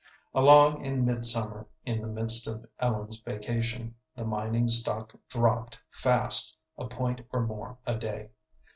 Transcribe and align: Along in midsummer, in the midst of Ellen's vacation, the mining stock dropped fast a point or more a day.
Along 0.33 0.83
in 0.83 1.05
midsummer, 1.05 1.67
in 1.85 2.01
the 2.01 2.07
midst 2.07 2.47
of 2.47 2.65
Ellen's 2.79 3.19
vacation, 3.19 3.93
the 4.15 4.25
mining 4.25 4.67
stock 4.67 5.13
dropped 5.29 5.79
fast 5.91 6.57
a 6.75 6.87
point 6.87 7.21
or 7.31 7.45
more 7.45 7.77
a 7.85 7.93
day. 7.95 8.31